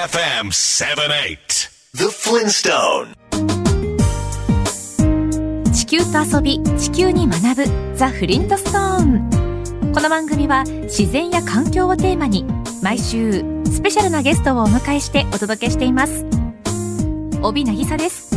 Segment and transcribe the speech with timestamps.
[0.00, 3.12] KFM 78 The Flintstone.
[5.74, 12.46] 地球と遊び地球に学ぶザ・フリントストーンこの番組は自然や環境をテーマに
[12.82, 16.24] 毎週スペシャルなゲストをお迎えしてお届けしています。
[17.42, 18.30] 帯渚です。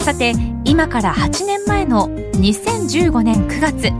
[0.00, 0.34] さて
[0.66, 3.90] 今から8年前の2015年9月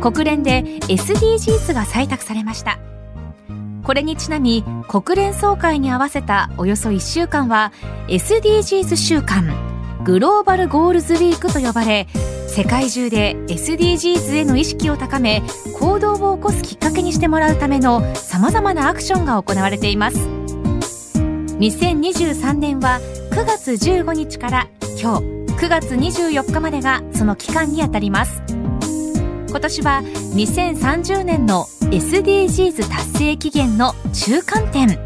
[0.00, 2.78] 国連で SDGs が採択されました
[3.86, 7.72] これにちなみ国連総会に合わせたおよそ1週間は
[8.08, 9.46] SDGs 週間
[10.02, 12.08] グローバルゴールズウィークと呼ばれ
[12.48, 15.40] 世界中で SDGs への意識を高め
[15.78, 20.18] 行動を起こすきっかけにしてもらうためのさまざまなアクションが行われています。
[20.18, 22.98] 2023年は
[23.30, 24.66] 9月15日から
[25.00, 28.42] 今日9月24日までがその期間にあたります。
[29.48, 30.02] 今年は
[30.34, 34.98] 2030年の SDGs 達成期限の中間点。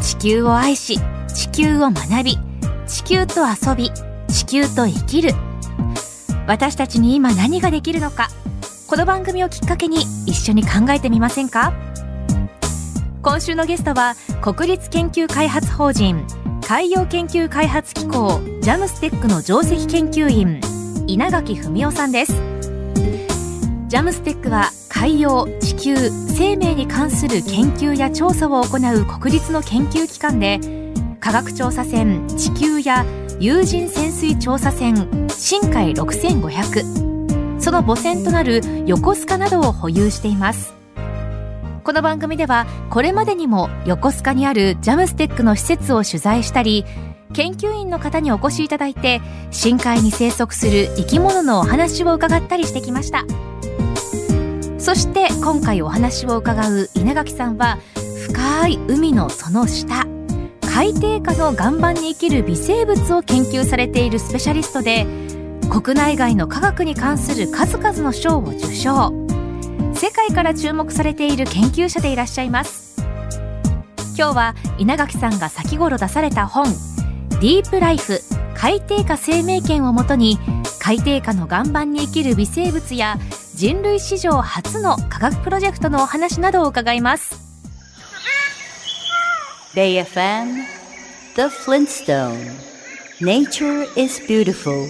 [0.00, 0.98] 地球を愛し
[1.34, 2.38] 地球を学び
[2.86, 3.90] 地球と遊び
[4.28, 5.34] 地球と生きる。
[6.46, 8.28] 私たちに今何ができるのか
[8.86, 11.74] この番組をきっかけに一緒に考えてみませんか？
[13.22, 16.26] 今週のゲストは国立研究開発法人
[16.66, 20.60] 海洋研究開発機構ジャムステックの上席研究員
[21.06, 22.32] 稲垣文夫さんです。
[23.88, 24.70] ジャムステックは
[25.00, 30.60] 海洋地球生命に関する研究や調査を行う国立の研究機関で
[31.20, 33.06] 科学調査船地球や
[33.38, 34.94] 有人潜水調査船
[35.30, 40.74] 深海6500その母船となる横須賀などを保有しています。
[41.82, 46.84] この番組ではこれまでにも横須賀にあるジャムステックの施設を取材したり
[47.32, 53.24] 研究員の方にお越しいただいて深海に生息する生き物のお話を伺ったりしてきました。
[54.80, 57.78] そして今回お話を伺う稲垣さんは
[58.26, 60.06] 深い海のその下
[60.62, 65.06] 海底下の岩盤に生きる微生物を研究されているスペシャリストで
[65.70, 69.12] 国内外の科学に関する数々の賞を受賞。
[69.94, 73.04] 世界から注目されている研究者でいらっしゃいます。
[74.16, 76.66] 今日は稲垣さんが先頃出された本
[77.28, 78.20] 「ディープライフ
[78.54, 80.38] 海底下生命圏」をもとに
[80.78, 83.18] 海底下の岩盤に生きる微生物や
[83.60, 87.34] 人類史上初の科学プロジェクトのお話などを伺います
[89.76, 90.64] Bay FM
[91.34, 92.54] The Flintstone
[93.20, 94.88] Nature is beautiful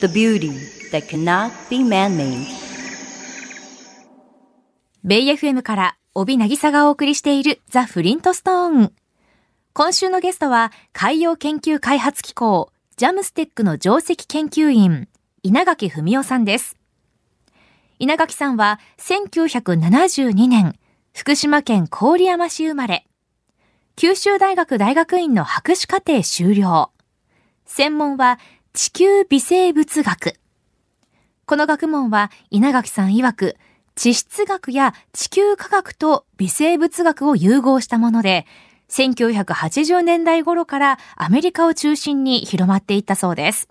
[0.00, 0.52] The beauty
[0.92, 2.44] that cannot be man-made
[5.02, 8.92] ベイ FM から帯渚がお送りしているザ・フリントストーン。
[9.72, 15.08] 今週のゲストは海洋研究開発機構ジャムステックの上席研究員
[15.42, 16.79] 稲垣文夫さんです。
[18.00, 20.74] 稲垣さんは1972年
[21.12, 23.06] 福島県郡山市生まれ。
[23.94, 26.92] 九州大学大学院の博士課程修了。
[27.66, 28.38] 専門は
[28.72, 30.36] 地球微生物学。
[31.44, 33.56] この学問は稲垣さん曰く
[33.96, 38.46] 地質学や地球科学と微生物学を融合したもので、
[38.88, 43.68] 1980年代頃からアメリカを中心に広まっていったそうです。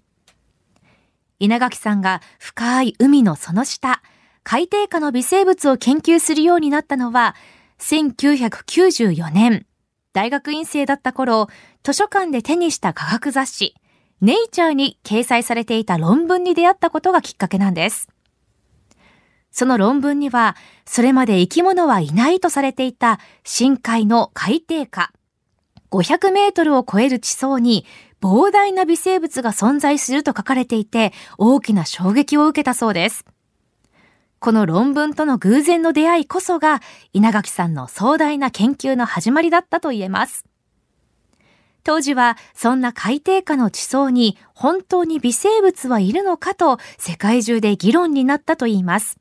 [1.39, 4.03] 稲垣さんが深い海のその下、
[4.43, 7.35] 海底下の微生物を研究するようになったのは、
[7.79, 9.65] 1994年、
[10.13, 11.47] 大学院生だった頃、
[11.83, 13.75] 図書館で手にした科学雑誌、
[14.21, 18.09] ネイチャーに掲載されていた論文に出会ったことがきっかけなんです。
[19.51, 25.11] その論文には、それまで生き物はいないとされていた深海の海底下、
[25.91, 27.85] 500メートルを超える地層に
[28.21, 33.25] 膨大な微生物が存在すると書かれていて、大きな衝撃を受けたそうです。
[34.39, 40.45] この論文との偶然の出会いこそが、稲垣さんの壮大な研究の始まりだったと言えます。
[41.83, 49.17] 当時はそんな海底下の地層に本当に微生物はいるのかと世界中で議論になったといいます。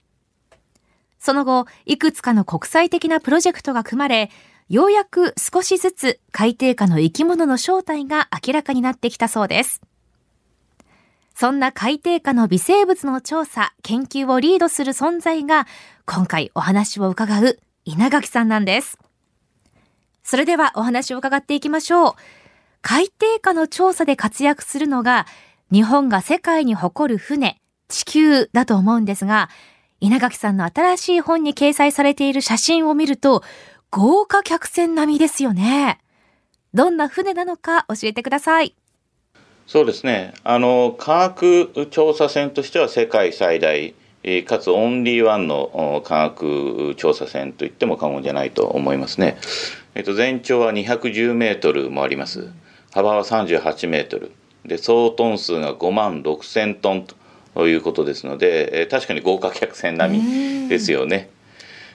[1.18, 4.30] その後、いくつかの国際的なプロジェクトが組まれ、
[4.68, 9.80] ようやく少しずつ海底下の生き物の正体が明らかになってきたそうです。
[11.40, 15.68] そんな海底下の微生物の調査、研究をリードする存在が、
[16.04, 18.98] 今回お話を伺う稲垣さんなんです。
[20.24, 22.14] それではお話を伺っていきましょう。
[22.82, 25.26] 海底下の調査で活躍するのが、
[25.70, 29.48] 日本が世界に誇る船、地球だと思うんですが、
[30.00, 33.44] 稲垣さんの新しい本に掲載されている写真を見ると、
[33.92, 36.00] 豪華客船並みですよね。
[36.74, 38.74] どんな船なのか教えてください。
[39.68, 40.32] そうですね。
[40.44, 43.94] あの、科学調査船としては世界最大、
[44.46, 49.36] かつオンリーワンの科学調査船といっても過言じゃないと思いますね。
[49.94, 52.48] えっと、全長は210メートルもあります
[52.92, 54.32] 幅は38メートル
[54.64, 57.06] で総トン数が5万6千トン
[57.54, 61.28] ということですので、え、確かに豪華客船並みですよね。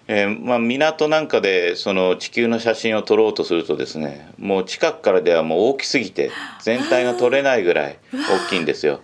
[0.07, 6.29] えー、まあ、港なんかでその地球の写真を撮ろうとするとですねもう近くからではもう大きすぎて
[6.61, 8.99] 全体が撮れないぐらい大きいんですよ。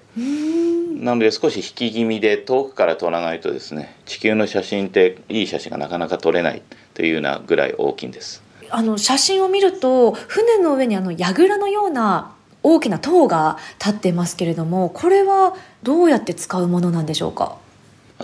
[1.00, 6.62] なので少し引き気味で遠くから撮らないとですね地球の写真っていい写真がなかなか撮れない
[6.94, 8.44] というようなぐらい大きいんです。
[8.70, 17.56] あの写真を見ると船の上にあの櫓のような大きな塔が立ってますけれどもこれはどうやって使うものなんでしょうか？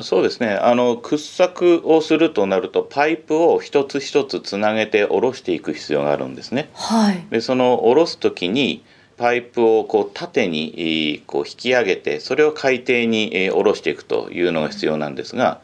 [0.02, 0.56] そうですね。
[0.56, 6.70] あの掘削をするとなるとパイプを一つ一つつなげて下ろしていく必要があるんですね。
[6.74, 8.84] はい、でその下ろす時に
[9.18, 15.62] パイプをこう縦にこう引き上げてそれを海底に下ろしていくというのが必要なんですが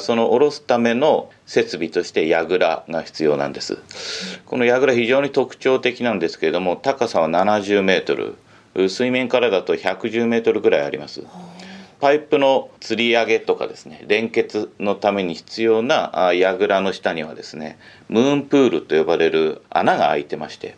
[0.00, 3.78] その下ろすための設備として櫓が必要なんです。
[4.46, 8.36] この櫓非常に特徴的なんですけれども高さは70メートル。
[8.88, 11.22] 水面からだと110メートルぐらいあります
[12.00, 17.78] パイプの吊り上げとかですね連結のために必要な櫓の下にはですね
[18.08, 20.76] ムーンプールと呼ばれる穴が開いてまして、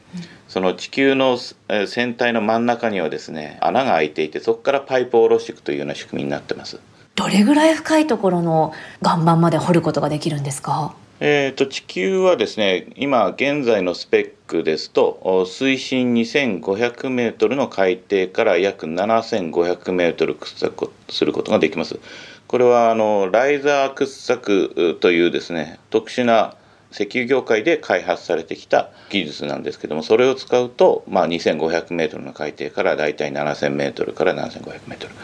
[0.49, 1.39] その地球の
[1.87, 6.81] 船体の真ん中にはですね穴が開いていてそこからパイプを下ろしていくというような仕組みになってます。
[7.17, 10.95] どれぐらい深いところの岩盤まで掘ることができるんですか？
[11.23, 22.01] えーと、地球はですね今現在のスペックですと水深2500メートルの海底から約7500メートル掘削することができます。
[22.47, 26.57] これはあのライザー掘削というですね特殊な
[26.91, 35.15] 石油業界で開発されてきた技術なんですけどもそれを使うと、まあ、2500メートルの海底からだいたい7000メートルから7500メートル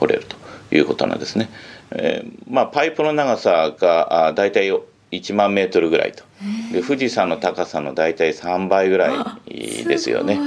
[0.00, 0.36] 掘れると
[0.74, 1.48] いうことなんですね。
[1.92, 4.70] えー、まあ、パイプの長さがだいたい
[5.16, 6.24] 1万メートルぐらいと。
[6.72, 9.14] で富士山の高さの大体3倍ぐら
[9.46, 10.38] いですよね。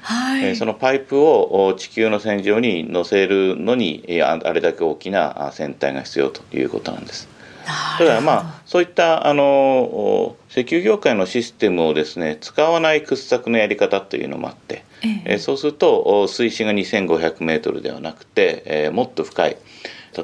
[0.00, 7.28] はい、そのパイプを地球の線上に乗せるのにあれだけ大きな船体が必要ということなんです。
[7.98, 14.84] ただまあそういったあの石油業界のシステムをですね使わない掘削のやり方というのもあって、
[15.26, 15.38] ええ。
[15.38, 19.56] そうすると水深が2500メートルではなくて、えー、もっと深い。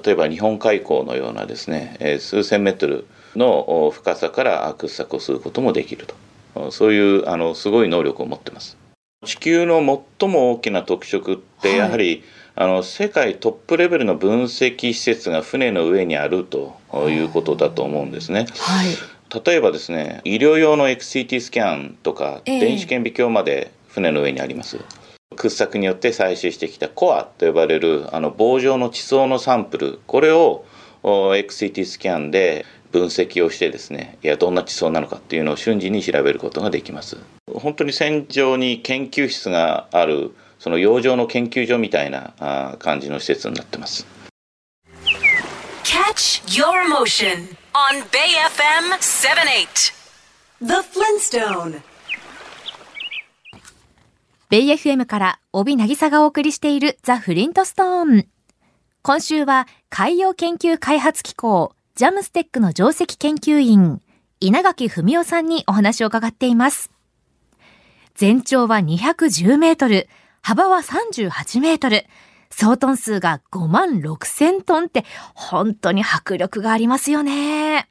[0.04, 3.06] 例えば日本海溝のようなですね、えー、数千メートル
[3.36, 6.06] の深さから掘削をすることもできる
[6.54, 8.76] とそういうあのすごい能力を持ってます。
[9.24, 9.80] 地球の
[10.18, 12.22] 最も大きな特色ってやはり、はい
[12.56, 16.76] あの世界トップレベルの分析施設が船の上にあると
[17.08, 18.46] いうことだと思うんですね。
[18.58, 24.78] はい、例えばですね医療用の XCT スキャンとか、えー、電子顕微鏡まで船の上にあります。
[25.36, 30.66] 掘削によって採取してきたコアと呼ばれるあの棒状の地層のサンプルこれを
[31.02, 37.18] XCT スキャンで分析をしてですねいやどんな地層なのかっていうのを瞬時に調べることができます。
[37.52, 44.06] 本当に船上に研究室があるその洋上の研究所みたいな感じの施設になってます。
[45.84, 49.94] Catch your motion on Bay FM 78
[50.60, 51.80] The Flintstone.
[54.50, 58.26] ベイ FM から帯渚がお送りしているザ・フリントストーン。
[59.02, 64.00] 今週は海洋研究開発機構ジャムステックの上席研究員
[64.40, 66.90] 稲垣文夫さんにお話を伺っています。
[68.14, 70.08] 全長は210メートル、
[70.40, 72.06] 幅は38メートル、
[72.48, 75.04] 総トン数が5万6千トンって
[75.34, 77.90] 本当に迫力がありますよね。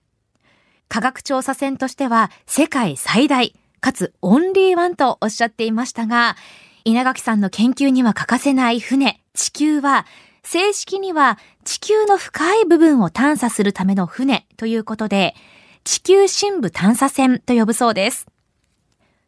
[0.87, 6.35] 科学調査船としては世界最大、かつオンリーワンとおっしゃっていましたが、
[6.83, 10.07] 稲垣さんの研究には欠かせない船、地球は、
[10.51, 15.35] 正式には地球の深い部分を探査するための船ということで、
[15.83, 18.25] 地球深部探査船と呼ぶそうです。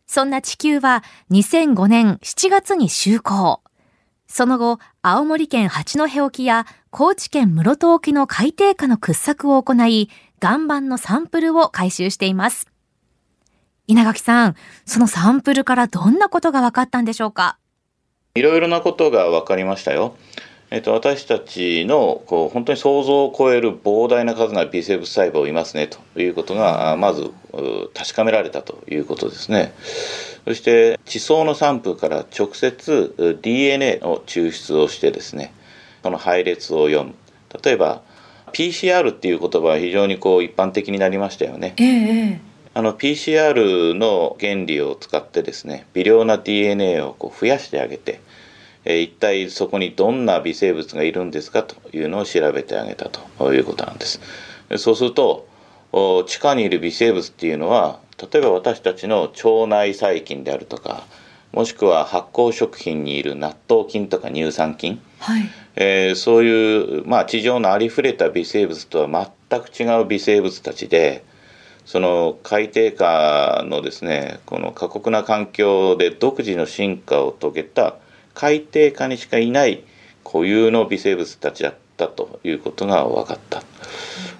[0.07, 3.61] そんな地球は2005年7月に就航。
[4.25, 10.09] その後、青森県八戸沖や高知県室戸沖の海底下の掘削を行い、
[10.41, 12.65] 岩盤のサンプルを回収しています。
[13.85, 14.55] 稲垣さん、
[14.87, 17.59] そのサンプルからどんなことが分かったんでしょうか？
[18.33, 20.17] いろいろなことが分かりましたよ。
[20.73, 27.29] えっと、私たちのこう本当に想像を超える膨大な数が微生物細胞いますねということがまず
[27.93, 29.73] 確かめられたということですね。
[30.45, 35.53] そして地層のサンプルから直接 DNA を抽出をしてですね
[36.03, 37.15] その配列を読む
[37.61, 38.01] 例えば
[38.53, 41.73] PCR っていう言葉は非常にこう一般的になりましたよね。
[41.77, 48.21] ええあの PCR の原理を使ってですね微量な DNA をこう増やしてあげて、
[48.85, 54.19] えー、一体そこにどんな微生物がいるんですかというのを調べてあげたということなんです。
[54.77, 55.47] そうすると
[56.27, 57.99] 地下にいる微生物っていうのは
[58.31, 61.05] 例えば私たちの腸内細菌であるとか
[61.51, 65.43] もしくは発酵食品にいる納豆菌とか乳酸菌、はい
[65.75, 71.23] えーそういう、まあ、地上のありふれた微生物とは全く違う微生物たちで
[71.85, 77.95] その海底下のですねこの過酷な環境で独自の進化を遂げた
[78.41, 79.83] 海底下にしかいない
[80.23, 83.61] 固有の微生物たちだったということが分かった。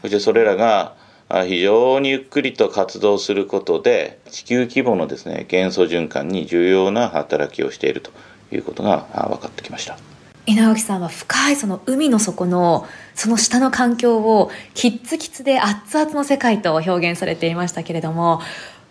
[0.02, 0.96] そしてそれらが
[1.30, 8.10] あ非常にゆっくりと活動することで地球規模のですね元素循環に重要な働きをしていると
[8.52, 10.00] いうことが分かってきました。
[10.48, 18.42] 稲垣さんは深いその海の底のその下の環境をキッツキツで熱々の世界と表現されていましたけれども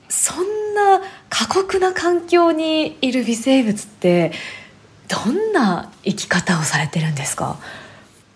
[0.08, 4.30] そんな過酷な環境にいる微生物って
[5.10, 7.58] どんな生き方をされてるんですか？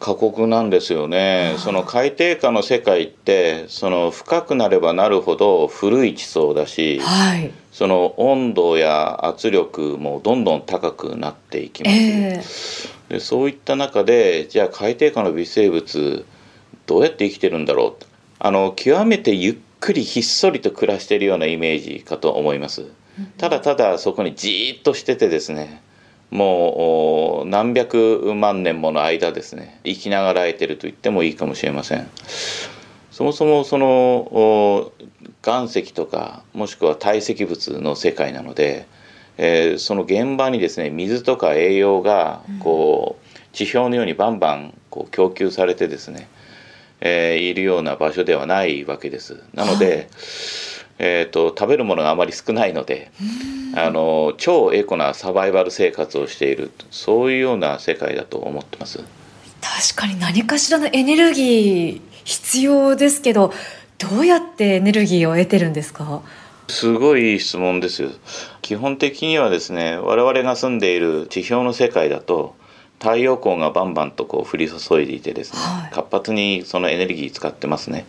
[0.00, 7.50] 過酷なんですよね、その海底下の世界ってその深くなればなるほど古い地層だしはい。
[7.72, 13.14] その温度や圧力もどんどん高くなっていきます、ええ。
[13.14, 16.26] でそういった中でじゃあ海底下の微生物
[16.86, 18.04] どうやって生きてるんだろう？
[18.40, 22.84] あの極めてゆっくりひっそりと暮らしているようなイメージかと思います。
[23.38, 25.82] ただただそこにじーっとしててですね
[26.34, 29.80] もうお何百万年もの間ですね。
[29.84, 32.08] 生きながらえてると言ってもいいかもしれません。
[33.12, 34.92] そもそもそのお
[35.46, 38.88] 岩石とかもしくは堆積物の世界なので、
[39.38, 46.26] えーその現場にですね水とか栄養がこう地表のようにバンバンこう供給されてですね、
[47.00, 49.40] えーいるような場所ではないわけです。
[49.54, 50.08] なので、
[50.98, 53.10] えー、と食べるものがあまり少ないので
[53.74, 59.02] あの超エコなサバイバル生活をしているそういうような世界だと思ってます。
[59.60, 63.52] 確かに何かしらのエネルギー必要ですけど
[63.98, 66.22] どうやってエネルギーを得てるんですか？
[66.68, 68.10] すごい質問ですよ。
[68.62, 72.54] 基本的にはですね我々が住んでいる地表の世界だと
[73.00, 75.90] 太陽光がバンバンとこう降り注いでいてですね、はい。
[75.92, 78.06] 活発にそのエネルギー使ってますね、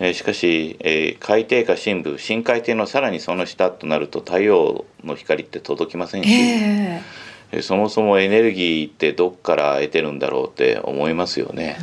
[0.00, 7.02] えーしかし、えー海底下深部深海底のさらにその下となると太陽の光って届きませんし、え
[7.52, 7.58] え。
[7.58, 11.76] ーそもそもエネルギーってどっから得てるんだろうって思いますよね。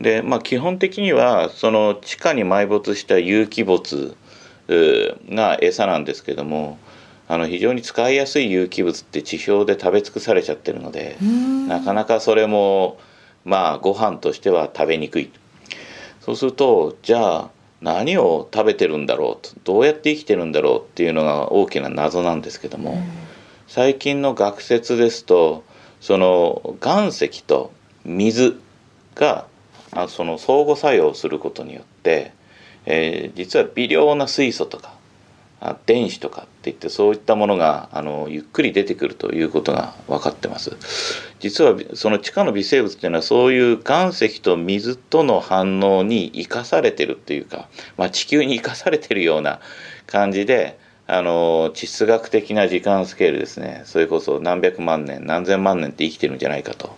[0.00, 4.16] でまあ基本的にはその地下に埋没した有機物
[4.68, 6.78] が餌なんですけども
[7.28, 11.16] あの非常に使いやすい有機物って地表で食べ尽くされちゃってるので
[11.68, 12.98] なかなかそれも
[13.44, 15.30] まあご飯としては食べにくい
[16.26, 23.00] そうするとじゃあ何を食べてるんだろうとどうやって生きてるんだろうっていうのが大きな謎なんですけども、
[23.68, 25.62] 最近の学説ですと
[26.00, 27.70] その岩石と
[28.04, 28.58] 水
[29.14, 29.46] が
[29.92, 32.32] あその相互作用することによって、
[32.86, 34.95] えー実は微量な水素とかあ
[35.86, 40.76] 電子とかっていってそういったものがあのゆっくり出てくるということが分かってます。
[41.40, 49.60] 実はその地下の微生物っていうのはそういう岩石と水との反応に生かされてるっていうか、まあ、地球に生かされてるような
[50.06, 53.82] 感じであの地質学的な時間スケールですね。
[53.86, 56.96] それこそ何百万年何千万年って生きてるんじゃないかと。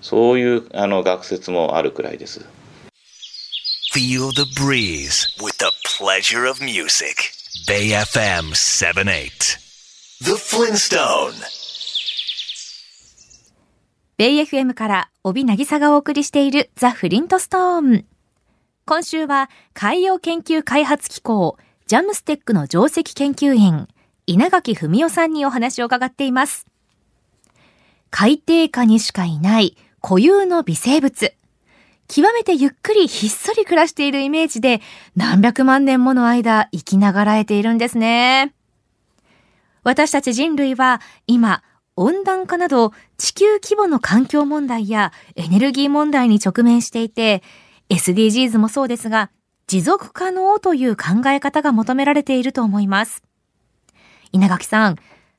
[0.00, 2.44] そういうあの学説もあるくらいです。
[3.94, 7.41] Feel the breeze with the pleasure of music.
[7.68, 9.58] Bay FM 78.
[10.20, 11.32] The Flintstone.
[14.16, 18.04] ベイ FM から帯渚がお送りしているザ・フリントストーン。
[18.84, 23.86] 今週は海洋研究開発機構ジャムステックの上席研究員
[24.26, 26.66] 稲垣文夫さんにお話を伺っています。
[28.10, 31.32] 海底下にしかいない固有の微生物。
[32.14, 34.82] 極めてゆっくりひっそり暮らしているイメージで
[35.16, 38.52] 何百万年もの間生きながらえているんですね。
[39.82, 41.62] 私たち人類は今
[41.96, 47.42] 温暖化など地球規模の環境問題やエネルギー問題に直面していて
[47.88, 49.30] SDGs もそうですが
[49.66, 53.22] 持続可能という考え方が求められていると思います。
[54.32, 54.96] 稲垣さん、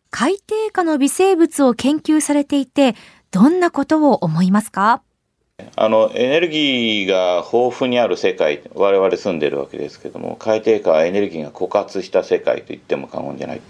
[0.09, 2.95] 海底下の微生物を研究されていて
[3.29, 5.03] どんなことを思いますか？
[5.75, 13.62] あのエネルギーが豊富にある世界我々住んでるわけですけども海底下はエネルギーが枯渇した世界と言っても過言じゃない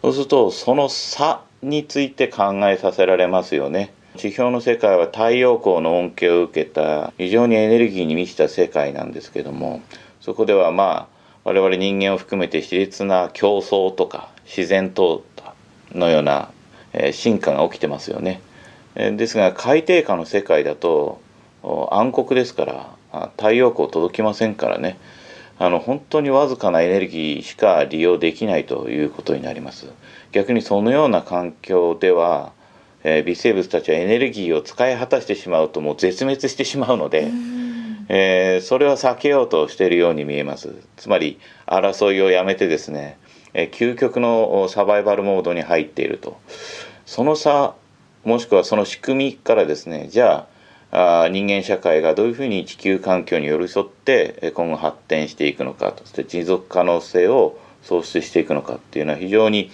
[0.00, 9.82] そうするとその差について考えさせられますよね地表の世界は太陽光の恩恵を受けた非常にエネルギーに満ちた世界なんですけども
[10.20, 16.50] そこではまあ我々人間を含めて熾烈な競争とか自然淘汰のような、
[17.12, 18.40] 進化が起きてますよね。
[18.96, 21.20] えーですが海底下の世界だと
[21.62, 24.98] お暗黒ですからあ太陽光届きませんからね。
[25.56, 29.86] あの本当にわずかなエネルギーしか利用できないということになります。
[30.32, 32.52] 逆にそのような環境では、
[33.04, 37.30] えー、微生物たちはエネルギーを使い果たしてしまうともう絶滅してしまうので、
[38.08, 40.74] えー、それは避けようとしているように見えます。
[40.96, 43.16] つまり争いをやめてですね、
[43.52, 46.36] えー、究極のサバイバルモードに入っていると。
[47.06, 47.74] その差
[48.24, 50.46] もしくはその仕組みからですねじゃ
[50.90, 59.70] ああ人間社会がどういうふうに地球環境に寄り添って今後発展していくのかそして持続可能性を創出していくのかっていうのは非常に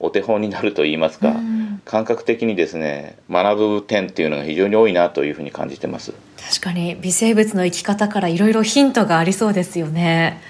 [0.00, 6.12] お手本になると言いますか、うん、感覚的にですね学ぶ点っていうのが非常に多いなというふうに感じてます。
[6.36, 10.40] 確かに微生物の生き方からいろいろヒントがありそうですよね。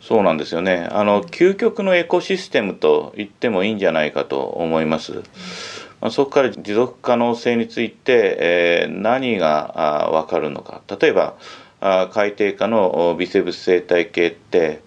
[0.00, 0.88] そうなんですよね。
[0.90, 5.22] あの究極のエコシステムと言ってもいいんじゃないかと思います、
[6.08, 10.80] そこから持続可能性について、えー、何が分かるのか。
[11.00, 11.34] 例えば
[11.80, 14.82] あ海底下の微生物生態系って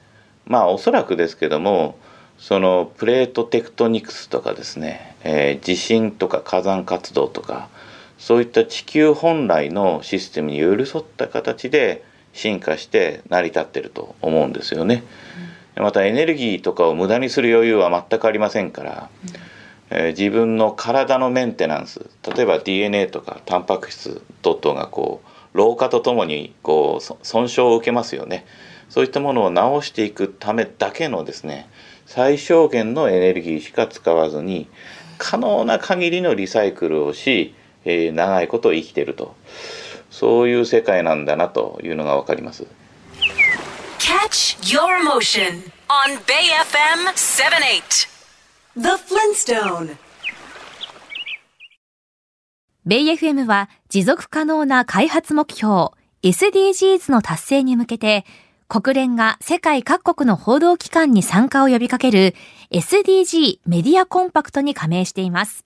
[0.46, 1.98] まあおそらくですけども
[2.38, 7.70] そのプレートテクトニクスとかですね、えー、地震とか火山活動とか
[8.18, 12.04] そういった地球本来のシステムに寄り添った形で
[12.34, 15.04] 進化して成り立ってると思うんですよね。
[15.76, 19.53] またエネルギーとかを無駄にする余裕は全くありませんから、うん
[19.96, 22.10] えー、自分の体のメンテナンス。
[22.36, 28.46] 例えば DNA とかタンパク質等々がこう老化とともにこう損傷を受けますよね。
[28.90, 31.68] そういったものを治していくためだけのですね
[32.06, 34.68] 最小限のエネルギーしか使わずに
[35.18, 39.36] 可能な限りのリサイクルをし、えー、長いこと生きてると。
[40.10, 42.68] そういう世界なんだなというのが分かります。
[43.98, 48.13] Catch your motion on Bay FM 78
[48.76, 49.98] The Flintstone
[52.88, 55.92] ベイ FM は持続可能な開発目標
[56.24, 58.26] SDGs の達成に向けて
[58.68, 62.34] 国連が世界各国の報道機関に参加を呼びかける
[62.72, 65.66] SDG メディアコンパクトに加盟しています。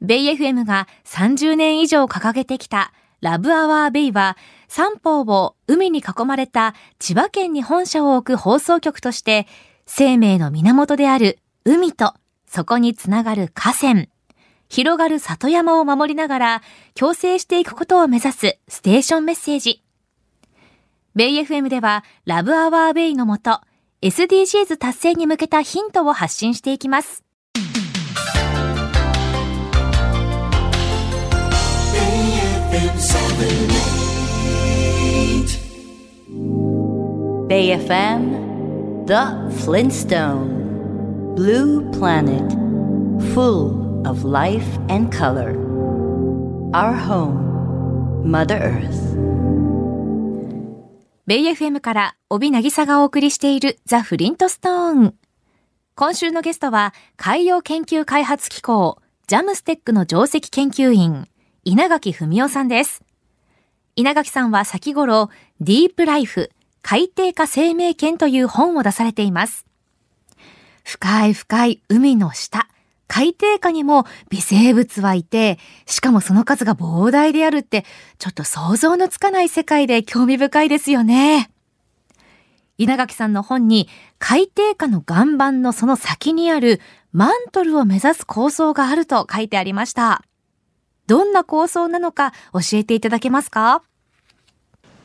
[0.00, 9.46] ベイ FM が30年以上掲げてきたラブアワーベイは三方を海に囲まれた千葉県に本社を置く放送局として
[9.86, 12.12] 生命の源である海と
[12.46, 14.04] そこにつながる河川、
[14.68, 16.62] 広がる里山を守りながら
[16.94, 19.82] 共生していくことを目指すステーションメッセージ。
[21.14, 23.60] ベイ FM ではラブアワーベイのもと
[24.02, 27.24] SDGs 達成に向けたヒントを発信していきます。
[37.48, 39.14] Bay FM The
[39.64, 40.63] Flintstone
[41.36, 42.48] Blue planet,
[43.34, 45.56] full of life and color.
[46.72, 49.16] Our home, Mother Earth.
[51.26, 55.14] ベイ FM から帯渚がお送りしているザ・フリントストーン。
[55.96, 61.26] 今週のゲストは海洋研究開発機構ジャムステックの上席研究員
[61.64, 63.02] 稲垣文夫さんです。
[63.96, 69.66] 稲垣さんは先頃ディープライフ海底下生命圏という本を出されています。
[70.84, 72.68] 深い深い海の下、
[73.08, 77.84] 海底下にも微生物はいて、しかもその数が膨大であるって、
[78.18, 81.50] ちょっと想像のつかない世界で興味深いですよね。
[82.76, 86.80] 稲垣さんの本に海底下の岩盤のその先にある
[87.12, 90.22] マントルを目指す構想があると書いてありました。
[91.06, 93.82] どんな構想なのか教えていただけますか？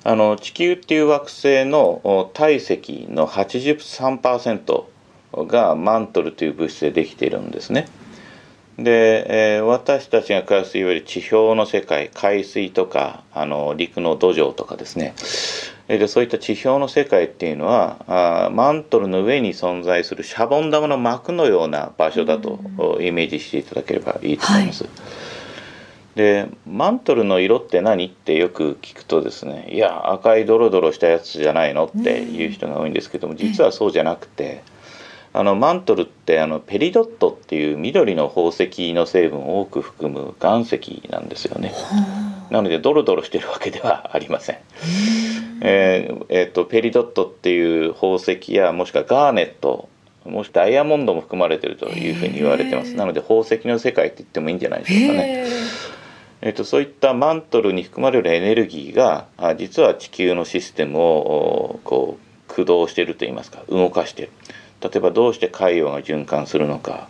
[0.04, 4.86] あの地球っていう惑星の体積の83%
[5.34, 7.88] がマントルという物質でできているんですね。
[8.78, 15.14] で、えー、私たちが暮らすいわゆる地表の世界海水とかあの陸の土壌とかですね
[15.90, 22.60] でそういった地表の世界っていうのはあマントルの上に存在するシャボン玉の膜のような場所だと
[23.02, 24.84] イメージしていただければいいと思います。
[24.86, 24.94] はい
[26.16, 34.62] でマントルの色って何ってよく聞くとですねいや赤いドロドロしたやつじゃないのっていう人が多いんですけども実はそうじゃなくて
[35.32, 41.74] あのマントルってあのペリドットっていう緑の宝石の成分を多く含む岩石なんですよね。
[42.50, 44.58] なのでドロドロしてるわけではありません。
[45.62, 49.90] えー、えー、とペリドットっていう宝石やもしくはガーネット
[50.26, 52.96] もしくはダイヤモンドも含まれてるというふうに言われてます。
[52.96, 55.46] なので宝石の世界って言ってもいいんじゃないでしょうかね。
[56.42, 64.32] えーと、そういったマントルに含まれるエネルギーがあ実は地球のシステムをこう駆動しているといいますか動かしている。
[64.82, 67.08] 例えばどうして海洋が循環するのか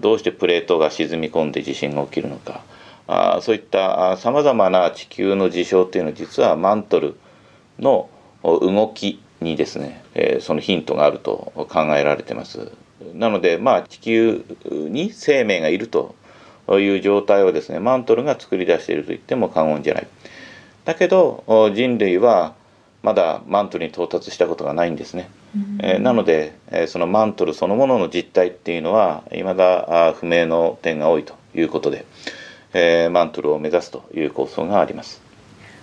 [0.00, 2.62] どうしてプレートが沈み込んで地震が起きるのか
[3.06, 7.16] あそういったさまざまな地球の事象っていうのは実はマントル
[7.78, 8.08] の
[8.42, 12.72] 動きにですね、えー、そのヒントがあると考えられてます。
[13.14, 16.14] なのでまあ地球に生命がいると
[16.70, 20.08] いう状態をですねマントルが作り出していると言っても過言じゃない。
[20.84, 22.54] だけど人類は
[23.02, 25.28] まだマントルに到達したことがないんですね、
[25.80, 32.04] えー、なので、えー、そのマントルそのものの実態っていうのはいまだ不明の点が多いということで、
[32.72, 35.20] えー、マントルを目指すという構想があります。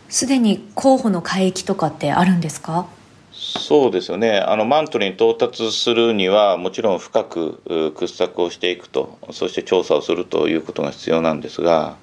[0.10, 2.88] すでに候補の海域とかってあるんですか？
[3.32, 4.38] そうですよね。
[4.38, 11.96] あのマントルに到達するにはもちろん深く掘削をしていくとそして調査をするということが必要なんですが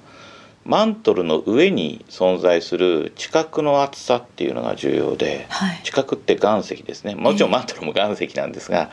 [0.63, 7.15] マントルの上に存在する地殻の厚さっていうのが重要で、はい、地殻って岩石ですね。
[7.15, 8.91] もちろんマントルも岩石なんですが、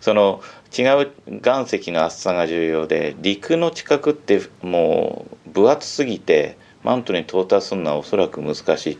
[0.00, 0.40] その
[0.76, 1.12] 違う
[1.44, 8.98] 岩石の厚さが重要で陸の地殻ってもう分厚すぎてマントルに到達するのはおそらく難しい。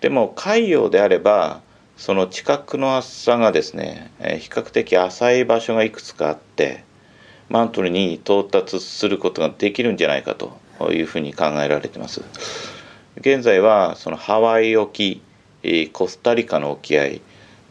[0.00, 1.60] でも海洋であれば
[1.96, 6.82] その地殻の厚さがですね、え比較的浅い場所がいくつかあって
[7.48, 10.58] マントルに到達することができるんじゃないかと
[10.90, 12.22] いうふうに考えられてます。
[13.16, 15.22] 現在はそのハワイ沖
[15.92, 17.20] コスタリカの沖合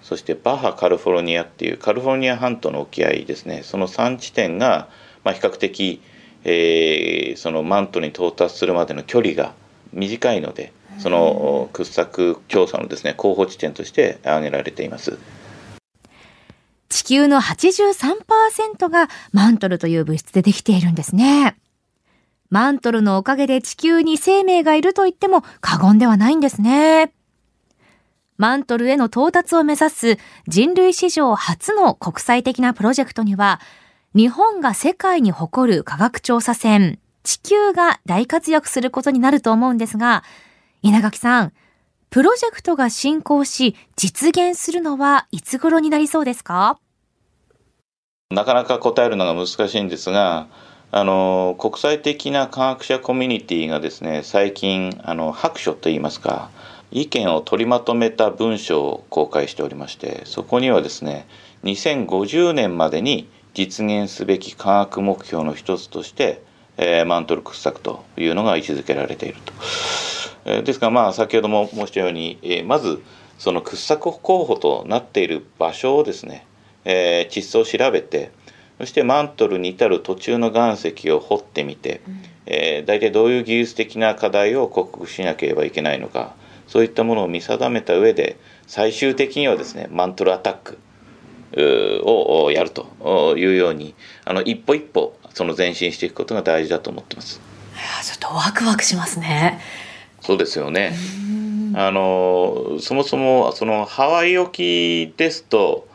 [0.01, 3.61] そしてバハカリフォルニアっていうカリフォルニア半島の沖合ですね。
[3.63, 4.89] その3地点が、
[5.23, 6.01] まあ、比較的、
[6.43, 9.53] えー、そのマントに到達するまでの距離が
[9.93, 15.17] 短いのでその掘削調査のですね候補地点として挙げられています。
[16.89, 21.55] 地球の83%がマントルという物質でできているんですね。
[22.51, 27.13] マントルのおかげで地球に生命がいると言っても過言ではないんですね。
[28.37, 33.61] マントルへの到達を目指す人類史上初の国際的なプロジェクトには
[34.13, 40.23] 日本が世界に誇る科学調査船地球が大活躍することになると思うんですが
[40.81, 41.53] 稲垣さん、
[42.09, 46.79] プロジェクトが進行し実現するのはいつ頃になりそうですか？
[48.29, 50.47] なかなか答えるのが難しいんですが、
[50.93, 56.49] あの国際的な科学者コミュニティがですね最近あの白書といいますか
[56.91, 61.27] 意見を取りまとめた文書を公開しておりましてそこにはですね
[61.63, 66.41] 2050年までに実現すべき科学目標の一つとして、
[66.75, 69.53] えー、マントル掘削というのが位置づけられていると。
[70.45, 73.01] えですからまあ先ほども申したように、えまず
[73.37, 76.45] その掘削候補となっている場所をですね、
[76.85, 78.31] え地質を調べて
[78.81, 86.33] そしてマントルに至る途中の岩石を掘ってみて、うん、えー、大体どういう技術的な課題を克服しなければいけないのか
[86.67, 90.79] そういったものを見定めた上で最終的にはですねマントルアタック
[92.03, 93.93] をやるというように
[94.25, 97.39] あの一歩一歩その前進していくことが大事だと思ってます。
[97.75, 99.59] いやちょっとワクワクしますね。
[100.21, 100.95] そうですよね。
[101.75, 105.87] あのそもそもそのハワイ沖ですと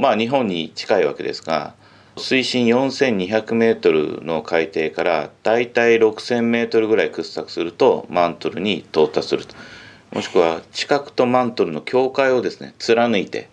[0.00, 1.74] まあ日本に近いわけですが
[2.18, 9.54] 水深4200メートルの海底からだいたい6000メートルぐらい掘削するとマントルに到達すると
[10.12, 13.48] もしくは地殻とマントルの境界をですね貫いて、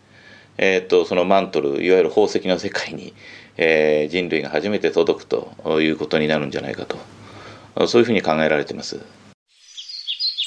[0.58, 3.14] えーと、そのマントルいわゆる宝石の世界に、
[3.58, 9.00] えー、人類が初めて届くということになるんじゃないかとそういうふうに考えられています。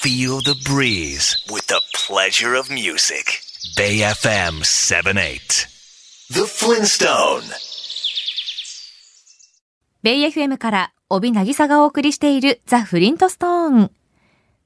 [0.03, 3.41] Feel the breeze with the pleasure of music.
[3.75, 5.67] Bay FM 78.
[6.29, 7.66] The Flintstone.
[10.07, 13.91] ベイ FM から帯渚がお送りしているザ・フリントストーン。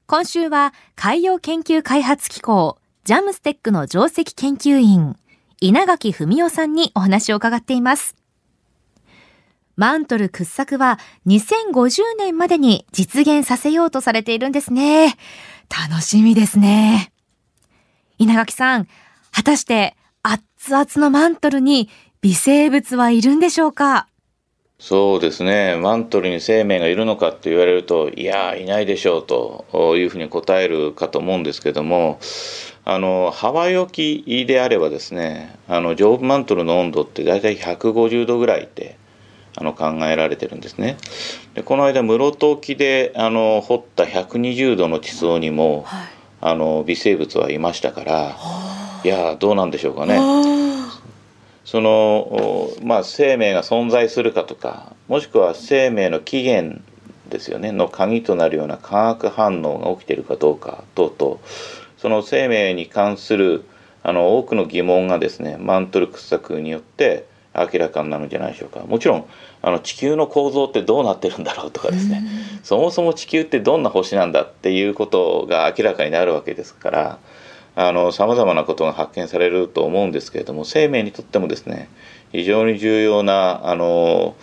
[0.06, 5.16] 今週は海洋研究開発機構ジャムステックの上席研究員
[5.60, 8.14] 稲垣文夫さんにお話を伺っています。
[9.74, 15.16] マントル掘削は2050年までに実現させようとされているんですね。
[15.88, 17.12] 楽しみですね。
[18.16, 18.86] 稲垣さん、
[19.32, 21.88] 果たして熱々のマントルに
[22.20, 24.06] 微生物はいるんでしょうか？
[24.82, 25.76] そうですね。
[25.76, 29.64] マントルに生命がいるのかって言われると、いや、いないでしょうと
[29.96, 32.18] いうふうに答えるかと思うんですけども、
[32.84, 38.98] あの、ハワイ沖であればですね、あの、上部マントルの温度って大体150度ぐらいで、
[39.54, 40.96] あの考えられてるんですね。
[41.54, 46.08] でこの間室戸沖であの掘った120度の地層にも、はい、
[46.40, 48.36] あの微生物はいましたから
[49.04, 50.71] いやどうなんでしょうかね。
[51.64, 56.80] そのまあ生命が存在するかとかもしくは生命の起源
[57.28, 57.72] ですよね。
[57.72, 61.38] の鍵となるような化学反応が起きているかどうか等々。
[61.96, 63.64] その生命に関する
[64.02, 68.80] あの多くの疑問がですねマントル掘削によって明らかになるんじゃないでしょうか。
[68.80, 69.24] もちろん
[69.62, 72.22] あの地球の構造ってどうなってるんだろうとかですね。
[72.62, 77.18] そもそも地球ってどんな星なんだっていうことが明らかになるわけですから
[77.74, 81.88] さまざまなことが発見されると思うんですけれども生命にとってもですね
[82.30, 84.36] 非常に重要なあの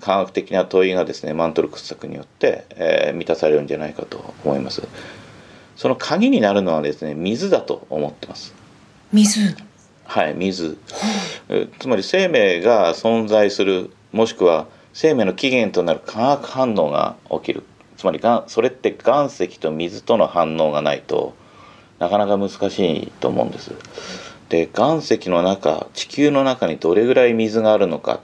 [0.00, 4.82] 科学的な問いがですねマントル掘削によって、えー、満たされるんじゃないかと思います。
[5.76, 8.52] その鍵になるのはですね水だと思ってます。
[9.12, 9.56] 水。
[10.04, 10.76] はい水。
[11.78, 17.62] つまり生命が存在するもしくは生命の起源となる化学反応が起きる。
[17.96, 21.34] つまりがそれって岩石と水との反応がないと
[21.98, 23.72] なかなか難しいと思うんです。
[24.48, 28.20] で岩石の中地球の中にどれぐらい水があるのか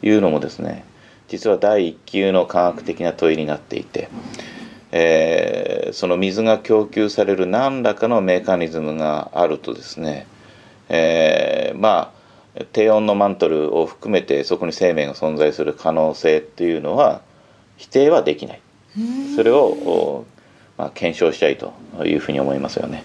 [0.00, 0.84] というのもですね
[1.28, 4.08] 実は第一級の科学的な問いになっていて、
[4.90, 10.26] えー、その水が供給される何らかのメカニズムがあるとですね、
[10.88, 12.12] えー、ま
[12.56, 17.20] あ低温のマントルを含めてそこに生命が存在する可能性っていうのは
[17.76, 18.62] 否定はできない
[19.36, 20.26] それを、
[20.80, 21.74] まあ、検証したいと
[22.06, 23.04] いうふうに思いますよね。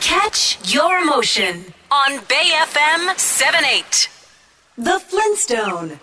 [0.00, 4.10] Catch your motion on Bay FM 78
[4.76, 5.98] The Flintstone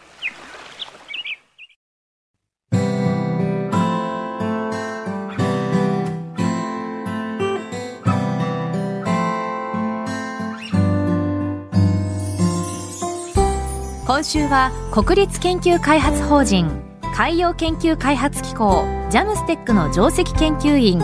[14.07, 16.86] 今週は国立研究開発法人
[17.17, 21.01] 海洋研究開発機構ジャムステックの上席研究員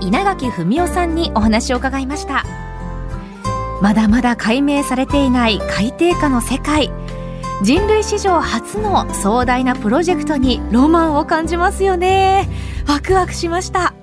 [0.00, 2.44] 稲垣文夫さんにお話を伺いました。
[3.82, 6.92] まだまだ解明されていない海底下の世界
[7.60, 12.48] 人類史上初の壮大なプロジェクトにロマンを感じますよね。
[12.86, 13.94] ワクワクしました。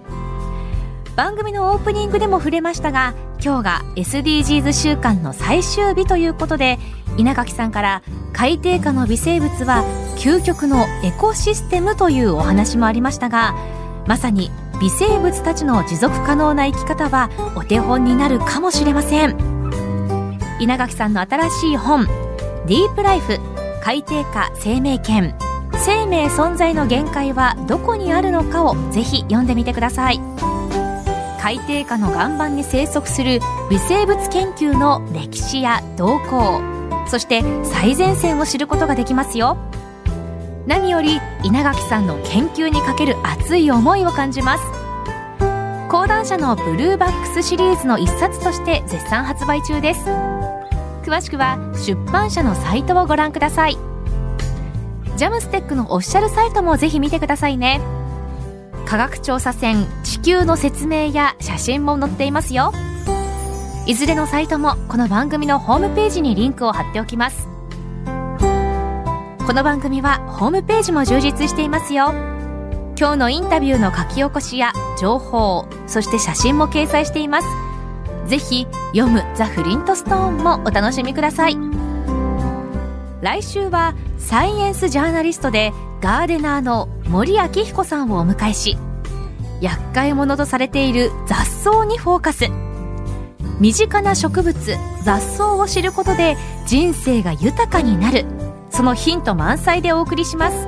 [1.15, 3.13] 番組のオープニングでも触れましたが
[3.45, 6.79] 今日が SDGs 週間の最終日ということで
[7.15, 8.01] 稲垣さんから
[8.33, 9.83] 海底下の微生物は
[10.17, 13.53] 究極のエコシステムというお話もありましたが
[14.07, 14.49] まさに
[14.81, 19.37] 微生物たちの持続可能な生き方はお手本になるかもしれません。
[20.59, 22.07] 稲垣さんの新しい本
[22.65, 23.39] 「ディープライフ
[23.83, 25.35] 海底下生命圏
[25.73, 30.19] 生命存在の限界はどこにあるのか」をぜひ読んでみてください。
[31.45, 36.59] 海底下の岩盤に生息する微生物研究の歴史や動向
[37.07, 39.55] そして最前線を知ることができますよ。
[40.65, 44.63] 何より稲垣さんの研究にかける熱い思いを感じます。
[45.87, 49.99] 講談社のブルーバックスシリーズの一冊として絶賛発売中です。
[51.03, 53.77] 詳しくは出版社のサイトをご覧ください。
[55.15, 57.81] ジャムステックのオフィシャルサイトもぜひ見てくださいね。
[58.85, 62.71] 科学調査船地球の説明や写真も載っていますよ。
[63.87, 67.47] いずれのサイトもこの番組のホームページにリンクを貼っておきます。
[69.45, 72.13] この番組はホームページも充実していますよ。
[72.97, 77.47] 今日のインタビューの書き起こしや情報そして写真も掲載しています。
[78.27, 81.57] ぜひ読むザ・フリントストーンもお楽しみください。
[83.21, 88.77] 来週はサイエンスジャーナリストでガーデナーの森明彦さんをお迎えし
[89.61, 92.45] 厄介者とされている雑草にフォーカス。
[93.59, 96.35] 身近な植物雑草を知ることで
[96.67, 98.25] 人生が豊かになる。
[98.69, 100.67] そのヒント満載でお送りします。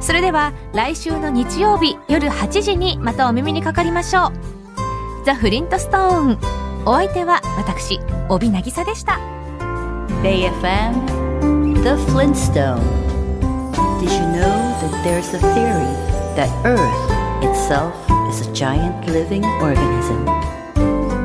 [0.00, 4.32] それでは来週の日曜日夜8時にまたお耳にかかりましょう。
[5.26, 6.38] ザ・フリントストーン。
[6.86, 9.18] お相手は私帯渚でした。
[10.22, 13.07] BayFM The Flintstone
[14.00, 15.94] Did you know that there's a theory
[16.36, 17.96] that Earth itself
[18.30, 20.24] is a giant living organism?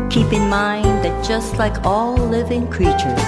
[0.09, 3.23] Keep in mind that just like all living creatures,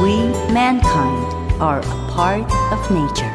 [0.00, 0.16] we,
[0.54, 3.31] mankind, are a part of nature.